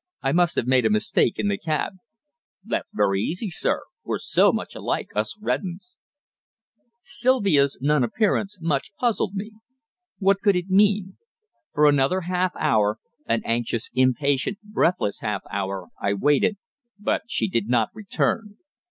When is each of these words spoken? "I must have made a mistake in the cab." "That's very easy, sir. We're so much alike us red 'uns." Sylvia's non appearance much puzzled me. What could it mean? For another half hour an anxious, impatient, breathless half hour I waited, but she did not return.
"I 0.23 0.31
must 0.31 0.55
have 0.55 0.65
made 0.65 0.87
a 0.87 0.89
mistake 0.89 1.37
in 1.37 1.47
the 1.47 1.59
cab." 1.59 1.97
"That's 2.65 2.91
very 2.91 3.21
easy, 3.21 3.51
sir. 3.51 3.83
We're 4.03 4.17
so 4.17 4.51
much 4.51 4.73
alike 4.73 5.09
us 5.15 5.37
red 5.39 5.61
'uns." 5.61 5.95
Sylvia's 7.01 7.77
non 7.83 8.03
appearance 8.03 8.57
much 8.59 8.95
puzzled 8.99 9.35
me. 9.35 9.51
What 10.17 10.41
could 10.41 10.55
it 10.55 10.69
mean? 10.69 11.17
For 11.71 11.85
another 11.87 12.21
half 12.21 12.55
hour 12.59 12.97
an 13.27 13.43
anxious, 13.45 13.91
impatient, 13.93 14.57
breathless 14.63 15.19
half 15.19 15.43
hour 15.51 15.89
I 16.01 16.13
waited, 16.15 16.57
but 16.97 17.21
she 17.27 17.47
did 17.47 17.69
not 17.69 17.89
return. 17.93 18.57